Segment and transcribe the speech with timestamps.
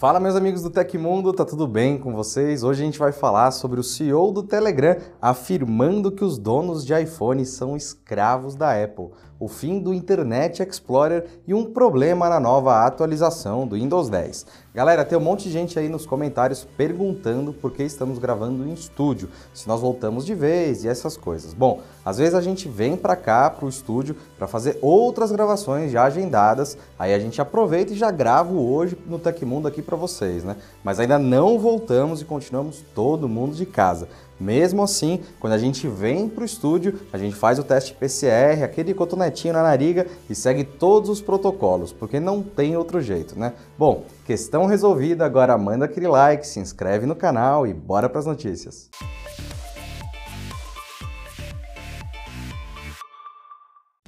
[0.00, 2.62] Fala meus amigos do Tecmundo, tá tudo bem com vocês?
[2.62, 6.94] Hoje a gente vai falar sobre o CEO do Telegram afirmando que os donos de
[6.94, 12.84] iPhone são escravos da Apple, o fim do Internet Explorer e um problema na nova
[12.84, 14.46] atualização do Windows 10.
[14.74, 18.72] Galera, tem um monte de gente aí nos comentários perguntando por que estamos gravando em
[18.72, 21.52] estúdio, se nós voltamos de vez e essas coisas.
[21.52, 26.04] Bom, às vezes a gente vem para cá pro estúdio para fazer outras gravações já
[26.04, 30.56] agendadas, aí a gente aproveita e já gravo hoje no Tecmundo aqui para vocês, né?
[30.82, 34.08] Mas ainda não voltamos e continuamos todo mundo de casa.
[34.40, 38.62] Mesmo assim, quando a gente vem para o estúdio, a gente faz o teste PCR,
[38.62, 43.52] aquele cotonetinho na nariga e segue todos os protocolos, porque não tem outro jeito, né?
[43.76, 48.26] Bom, questão resolvida, agora manda aquele like, se inscreve no canal e bora para as
[48.26, 48.88] notícias.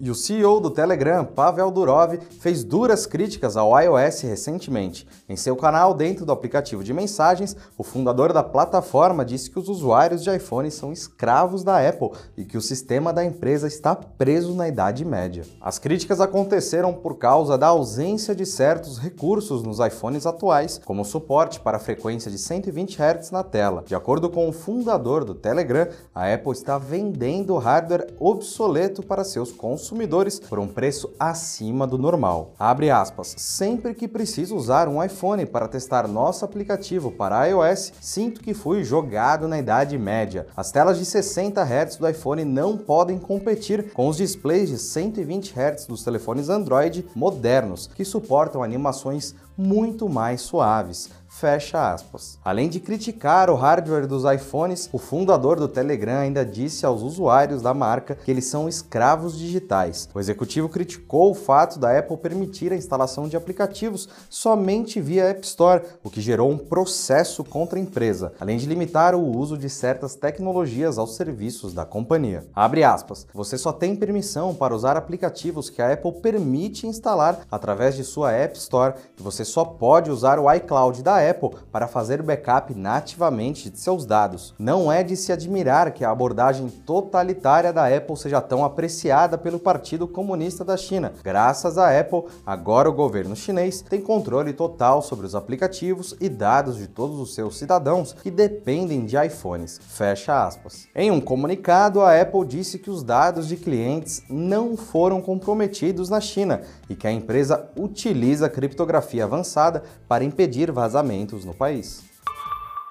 [0.00, 5.04] E o CEO do Telegram, Pavel Durov, fez duras críticas ao iOS recentemente.
[5.28, 9.68] Em seu canal dentro do aplicativo de mensagens, o fundador da plataforma disse que os
[9.68, 14.54] usuários de iPhone são escravos da Apple e que o sistema da empresa está preso
[14.54, 15.44] na Idade Média.
[15.60, 21.58] As críticas aconteceram por causa da ausência de certos recursos nos iPhones atuais, como suporte
[21.58, 23.82] para a frequência de 120 Hz na tela.
[23.84, 29.50] De acordo com o fundador do Telegram, a Apple está vendendo hardware obsoleto para seus
[29.50, 32.52] consumidores consumidores por um preço acima do normal.
[32.58, 33.34] Abre aspas.
[33.38, 38.84] Sempre que preciso usar um iPhone para testar nosso aplicativo para iOS, sinto que fui
[38.84, 40.46] jogado na Idade Média.
[40.54, 45.54] As telas de 60 Hz do iPhone não podem competir com os displays de 120
[45.58, 51.10] Hz dos telefones Android modernos, que suportam animações muito mais suaves.
[51.28, 52.38] Fecha aspas.
[52.42, 57.62] Além de criticar o hardware dos iPhones, o fundador do Telegram ainda disse aos usuários
[57.62, 60.08] da marca que eles são escravos digitais.
[60.14, 65.46] O executivo criticou o fato da Apple permitir a instalação de aplicativos somente via App
[65.46, 69.68] Store, o que gerou um processo contra a empresa, além de limitar o uso de
[69.68, 72.46] certas tecnologias aos serviços da companhia.
[72.54, 73.26] Abre aspas.
[73.34, 78.32] Você só tem permissão para usar aplicativos que a Apple permite instalar através de sua
[78.32, 83.70] App Store e você só pode usar o iCloud da Apple para fazer backup nativamente
[83.70, 84.54] de seus dados.
[84.58, 89.58] Não é de se admirar que a abordagem totalitária da Apple seja tão apreciada pelo
[89.58, 91.12] Partido Comunista da China.
[91.24, 96.76] Graças à Apple, agora o governo chinês tem controle total sobre os aplicativos e dados
[96.76, 99.80] de todos os seus cidadãos que dependem de iPhones.
[99.82, 100.86] Fecha aspas.
[100.94, 106.20] Em um comunicado, a Apple disse que os dados de clientes não foram comprometidos na
[106.20, 111.07] China e que a empresa utiliza criptografia avançada para impedir vazamentos
[111.44, 112.04] no país.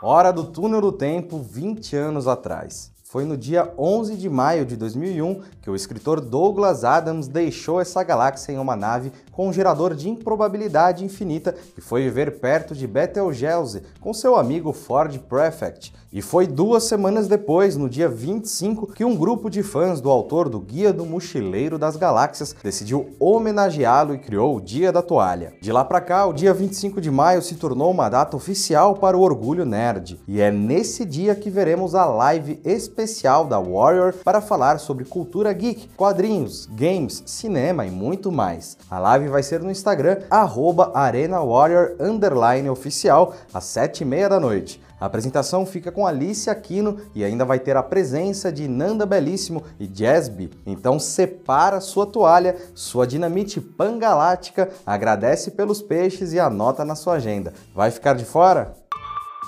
[0.02, 2.92] Hora do túnel do tempo 20 anos atrás.
[3.10, 8.04] Foi no dia 11 de maio de 2001 que o escritor Douglas Adams deixou essa
[8.04, 12.86] galáxia em uma nave com um gerador de improbabilidade infinita e foi viver perto de
[12.86, 15.94] Betelgeuse com seu amigo Ford Prefect.
[16.12, 20.50] E foi duas semanas depois, no dia 25, que um grupo de fãs do autor
[20.50, 25.54] do Guia do Mochileiro das Galáxias decidiu homenageá-lo e criou o Dia da Toalha.
[25.62, 29.18] De lá para cá, o dia 25 de maio se tornou uma data oficial para
[29.18, 30.20] o orgulho nerd.
[30.28, 32.97] E é nesse dia que veremos a live especial
[33.48, 38.76] da Warrior para falar sobre cultura geek, quadrinhos, games, cinema e muito mais.
[38.90, 40.22] A live vai ser no Instagram,
[40.94, 44.82] ArenaWarrior_oficial, às 7h30 da noite.
[45.00, 49.62] A apresentação fica com Alice Aquino e ainda vai ter a presença de Nanda Belíssimo
[49.80, 50.50] e Jazzby.
[50.66, 57.54] Então separa sua toalha, sua dinamite pangalática, agradece pelos peixes e anota na sua agenda.
[57.76, 58.74] Vai ficar de fora?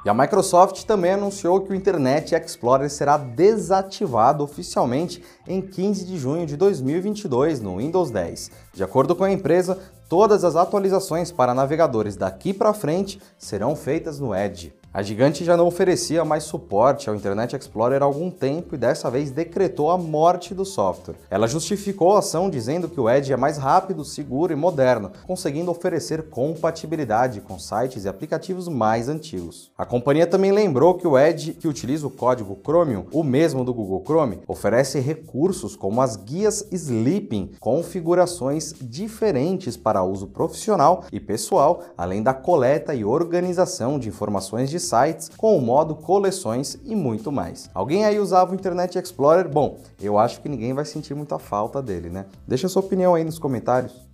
[0.06, 6.16] E a Microsoft também anunciou que o Internet Explorer será desativado oficialmente em 15 de
[6.16, 8.52] junho de 2022 no Windows 10.
[8.72, 9.76] De acordo com a empresa,
[10.08, 14.74] todas as atualizações para navegadores daqui para frente serão feitas no Edge.
[14.96, 19.10] A gigante já não oferecia mais suporte ao Internet Explorer há algum tempo e dessa
[19.10, 21.16] vez decretou a morte do software.
[21.28, 25.70] Ela justificou a ação dizendo que o Edge é mais rápido, seguro e moderno, conseguindo
[25.70, 29.70] oferecer compatibilidade com sites e aplicativos mais antigos.
[29.76, 33.74] A companhia também lembrou que o Edge, que utiliza o código Chromium, o mesmo do
[33.74, 41.82] Google Chrome, oferece recursos como as guias Sleeping, configurações diferentes para uso profissional e pessoal,
[41.98, 47.30] além da coleta e organização de informações de sites com o modo coleções e muito
[47.30, 47.70] mais.
[47.74, 49.48] Alguém aí usava o Internet Explorer?
[49.48, 52.26] Bom, eu acho que ninguém vai sentir muita falta dele, né?
[52.46, 54.06] Deixa sua opinião aí nos comentários.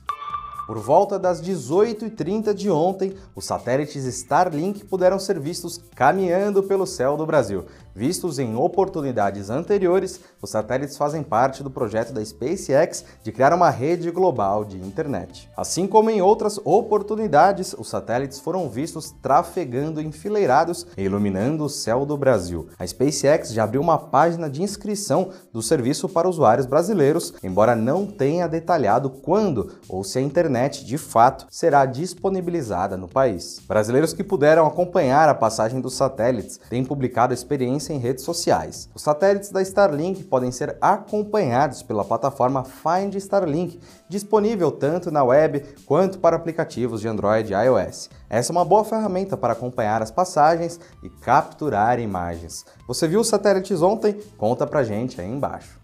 [0.71, 7.17] Por volta das 18h30 de ontem, os satélites Starlink puderam ser vistos caminhando pelo céu
[7.17, 7.65] do Brasil.
[7.95, 13.69] Vistos em oportunidades anteriores, os satélites fazem parte do projeto da SpaceX de criar uma
[13.69, 15.51] rede global de internet.
[15.57, 22.07] Assim como em outras oportunidades, os satélites foram vistos trafegando enfileirados e iluminando o céu
[22.07, 22.69] do Brasil.
[22.79, 28.07] A SpaceX já abriu uma página de inscrição do serviço para usuários brasileiros, embora não
[28.07, 33.61] tenha detalhado quando ou se a internet de fato será disponibilizada no país.
[33.67, 38.91] Brasileiros que puderam acompanhar a passagem dos satélites têm publicado experiências em redes sociais.
[38.95, 45.65] Os satélites da Starlink podem ser acompanhados pela plataforma Find Starlink, disponível tanto na web
[45.87, 48.11] quanto para aplicativos de Android e iOS.
[48.29, 52.67] Essa é uma boa ferramenta para acompanhar as passagens e capturar imagens.
[52.87, 54.21] Você viu os satélites ontem?
[54.37, 55.80] Conta pra gente aí embaixo.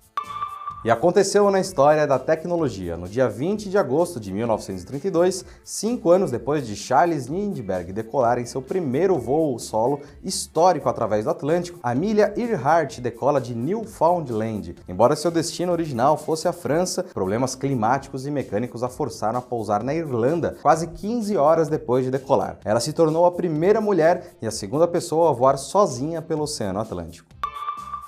[0.87, 2.97] E aconteceu na história da tecnologia.
[2.97, 8.47] No dia 20 de agosto de 1932, cinco anos depois de Charles Lindbergh decolar em
[8.47, 14.77] seu primeiro voo solo histórico através do Atlântico, Amelia Earhart decola de Newfoundland.
[14.89, 19.83] Embora seu destino original fosse a França, problemas climáticos e mecânicos a forçaram a pousar
[19.83, 22.61] na Irlanda quase 15 horas depois de decolar.
[22.65, 26.79] Ela se tornou a primeira mulher e a segunda pessoa a voar sozinha pelo Oceano
[26.79, 27.36] Atlântico.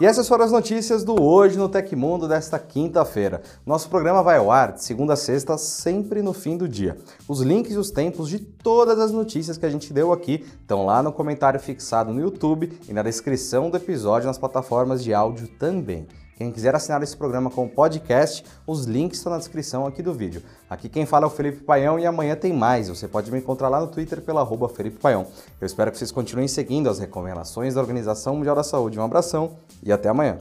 [0.01, 3.43] E essas foram as notícias do Hoje no Tecmundo desta quinta-feira.
[3.67, 6.97] Nosso programa vai ao ar de segunda a sexta, sempre no fim do dia.
[7.27, 10.87] Os links e os tempos de todas as notícias que a gente deu aqui estão
[10.87, 15.49] lá no comentário fixado no YouTube e na descrição do episódio nas plataformas de áudio
[15.59, 16.07] também.
[16.39, 20.41] Quem quiser assinar esse programa como podcast, os links estão na descrição aqui do vídeo.
[20.71, 22.89] Aqui quem fala é o Felipe Paião e amanhã tem mais.
[22.89, 25.27] Você pode me encontrar lá no Twitter pela arroba Felipe Paião.
[25.61, 29.01] Eu espero que vocês continuem seguindo as recomendações da Organização Mundial da Saúde.
[29.01, 30.39] Um abração e até amanhã.